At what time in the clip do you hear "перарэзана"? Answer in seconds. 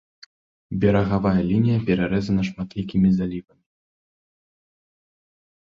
1.89-2.41